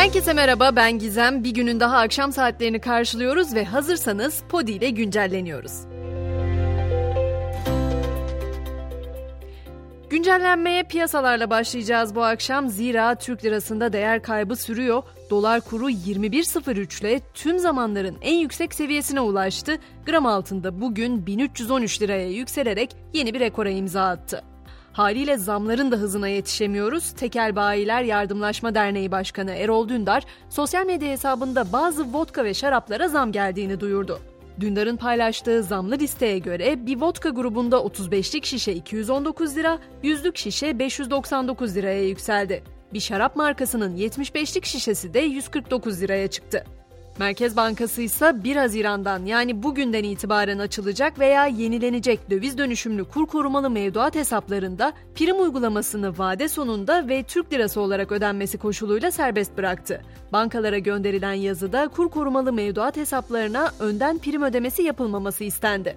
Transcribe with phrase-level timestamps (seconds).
[0.00, 1.44] Herkese merhaba ben Gizem.
[1.44, 5.72] Bir günün daha akşam saatlerini karşılıyoruz ve hazırsanız Podi ile güncelleniyoruz.
[10.10, 12.68] Güncellenmeye piyasalarla başlayacağız bu akşam.
[12.68, 15.02] Zira Türk lirasında değer kaybı sürüyor.
[15.30, 19.78] Dolar kuru 21.03 ile tüm zamanların en yüksek seviyesine ulaştı.
[20.06, 24.49] Gram altında bugün 1313 liraya yükselerek yeni bir rekora imza attı.
[24.92, 27.12] Haliyle zamların da hızına yetişemiyoruz.
[27.12, 33.32] Tekel Bayiler Yardımlaşma Derneği Başkanı Erol Dündar, sosyal medya hesabında bazı vodka ve şaraplara zam
[33.32, 34.20] geldiğini duyurdu.
[34.60, 41.76] Dündar'ın paylaştığı zamlı listeye göre bir vodka grubunda 35'lik şişe 219 lira, 100'lük şişe 599
[41.76, 42.62] liraya yükseldi.
[42.92, 46.64] Bir şarap markasının 75'lik şişesi de 149 liraya çıktı.
[47.20, 53.70] Merkez Bankası ise 1 Haziran'dan yani bugünden itibaren açılacak veya yenilenecek döviz dönüşümlü kur korumalı
[53.70, 60.02] mevduat hesaplarında prim uygulamasını vade sonunda ve Türk lirası olarak ödenmesi koşuluyla serbest bıraktı.
[60.32, 65.96] Bankalara gönderilen yazıda kur korumalı mevduat hesaplarına önden prim ödemesi yapılmaması istendi.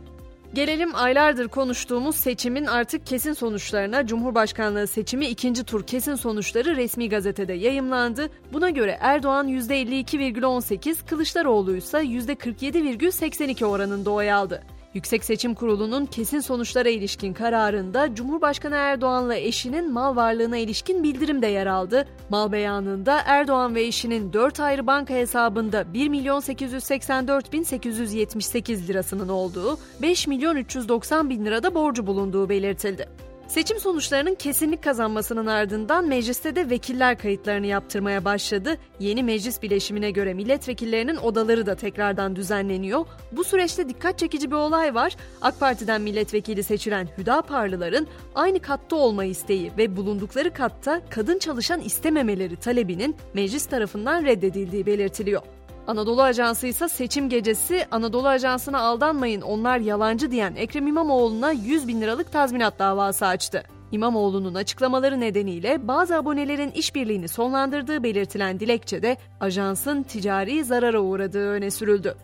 [0.53, 4.07] Gelelim aylardır konuştuğumuz seçimin artık kesin sonuçlarına.
[4.07, 8.29] Cumhurbaşkanlığı seçimi ikinci tur kesin sonuçları resmi gazetede yayımlandı.
[8.53, 14.63] Buna göre Erdoğan %52,18, Kılıçdaroğlu ise %47,82 oranında oy aldı.
[14.93, 21.47] Yüksek Seçim Kurulu'nun kesin sonuçlara ilişkin kararında Cumhurbaşkanı Erdoğan'la eşinin mal varlığına ilişkin bildirim de
[21.47, 22.07] yer aldı.
[22.29, 29.29] Mal beyanında Erdoğan ve eşinin 4 ayrı banka hesabında 1 milyon 884 bin 878 lirasının
[29.29, 33.22] olduğu, 5 milyon 390 bin lirada borcu bulunduğu belirtildi.
[33.53, 38.77] Seçim sonuçlarının kesinlik kazanmasının ardından mecliste de vekiller kayıtlarını yaptırmaya başladı.
[38.99, 43.05] Yeni meclis bileşimine göre milletvekillerinin odaları da tekrardan düzenleniyor.
[43.31, 45.15] Bu süreçte dikkat çekici bir olay var.
[45.41, 52.55] AK Parti'den milletvekili seçilen Hüdaparlıların aynı katta olma isteği ve bulundukları katta kadın çalışan istememeleri
[52.55, 55.41] talebinin meclis tarafından reddedildiği belirtiliyor.
[55.87, 62.01] Anadolu Ajansı ise seçim gecesi Anadolu Ajansı'na aldanmayın onlar yalancı diyen Ekrem İmamoğlu'na 100 bin
[62.01, 63.63] liralık tazminat davası açtı.
[63.91, 72.15] İmamoğlu'nun açıklamaları nedeniyle bazı abonelerin işbirliğini sonlandırdığı belirtilen dilekçede ajansın ticari zarara uğradığı öne sürüldü.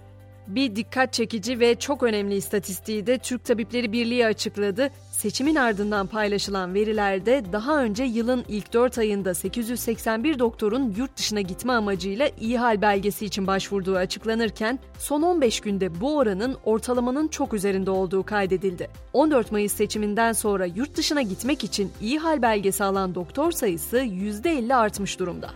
[0.49, 4.89] Bir dikkat çekici ve çok önemli istatistiği de Türk Tabipleri Birliği açıkladı.
[5.11, 11.73] Seçimin ardından paylaşılan verilerde daha önce yılın ilk 4 ayında 881 doktorun yurt dışına gitme
[11.73, 17.91] amacıyla iyi hal belgesi için başvurduğu açıklanırken son 15 günde bu oranın ortalamanın çok üzerinde
[17.91, 18.89] olduğu kaydedildi.
[19.13, 24.75] 14 Mayıs seçiminden sonra yurt dışına gitmek için iyi hal belgesi alan doktor sayısı %50
[24.75, 25.49] artmış durumda.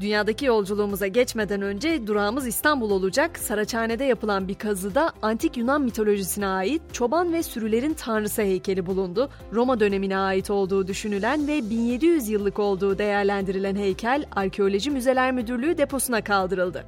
[0.00, 3.38] Dünyadaki yolculuğumuza geçmeden önce durağımız İstanbul olacak.
[3.38, 9.30] Saraçhane'de yapılan bir kazıda antik Yunan mitolojisine ait çoban ve sürülerin tanrısı heykeli bulundu.
[9.52, 16.24] Roma dönemine ait olduğu düşünülen ve 1700 yıllık olduğu değerlendirilen heykel Arkeoloji Müzeler Müdürlüğü deposuna
[16.24, 16.84] kaldırıldı.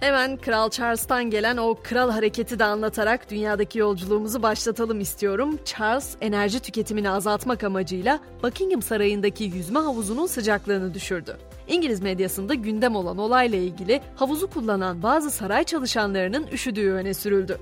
[0.00, 5.58] Hemen Kral Charles'tan gelen o kral hareketi de anlatarak dünyadaki yolculuğumuzu başlatalım istiyorum.
[5.64, 11.36] Charles enerji tüketimini azaltmak amacıyla Buckingham Sarayı'ndaki yüzme havuzunun sıcaklığını düşürdü.
[11.68, 17.58] İngiliz medyasında gündem olan olayla ilgili havuzu kullanan bazı saray çalışanlarının üşüdüğü öne sürüldü.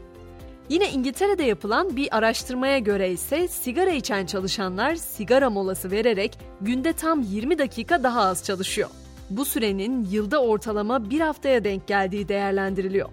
[0.68, 7.22] Yine İngiltere'de yapılan bir araştırmaya göre ise sigara içen çalışanlar sigara molası vererek günde tam
[7.22, 8.90] 20 dakika daha az çalışıyor.
[9.30, 13.08] Bu sürenin yılda ortalama bir haftaya denk geldiği değerlendiriliyor.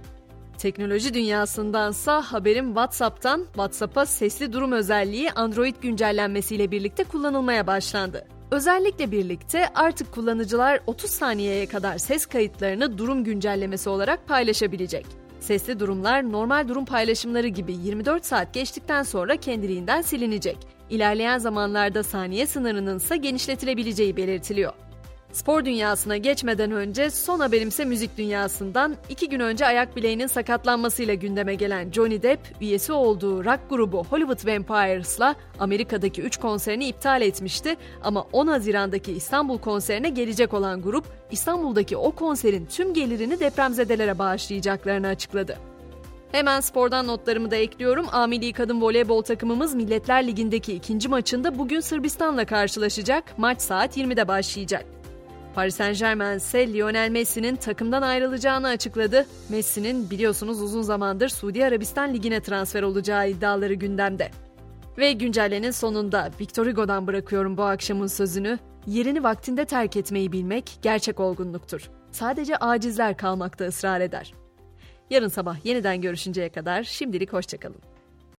[0.58, 8.28] Teknoloji dünyasındansa haberim WhatsApp'tan WhatsApp'a sesli durum özelliği Android güncellenmesiyle birlikte kullanılmaya başlandı.
[8.52, 15.06] Özellikle birlikte artık kullanıcılar 30 saniyeye kadar ses kayıtlarını durum güncellemesi olarak paylaşabilecek.
[15.40, 20.58] Sesli durumlar normal durum paylaşımları gibi 24 saat geçtikten sonra kendiliğinden silinecek.
[20.90, 24.74] İlerleyen zamanlarda saniye sınırının ise genişletilebileceği belirtiliyor.
[25.34, 31.56] Spor dünyasına geçmeden önce son haberimse müzik dünyasından iki gün önce ayak bileğinin sakatlanmasıyla gündeme
[31.56, 38.26] gelen Johnny Depp üyesi olduğu rock grubu Hollywood Vampires'la Amerika'daki 3 konserini iptal etmişti ama
[38.32, 45.58] 10 Haziran'daki İstanbul konserine gelecek olan grup İstanbul'daki o konserin tüm gelirini depremzedelere bağışlayacaklarını açıkladı.
[46.32, 48.06] Hemen spordan notlarımı da ekliyorum.
[48.12, 53.38] Amili kadın voleybol takımımız Milletler Ligi'ndeki ikinci maçında bugün Sırbistan'la karşılaşacak.
[53.38, 55.01] Maç saat 20'de başlayacak.
[55.56, 59.26] Paris Saint Germain ise Lionel Messi'nin takımdan ayrılacağını açıkladı.
[59.50, 64.32] Messi'nin biliyorsunuz uzun zamandır Suudi Arabistan Ligi'ne transfer olacağı iddiaları gündemde.
[64.98, 68.60] Ve güncellenin sonunda Victor Hugo'dan bırakıyorum bu akşamın sözünü.
[68.88, 71.90] Yerini vaktinde terk etmeyi bilmek gerçek olgunluktur.
[72.12, 74.34] Sadece acizler kalmakta ısrar eder.
[75.10, 77.91] Yarın sabah yeniden görüşünceye kadar şimdilik hoşçakalın.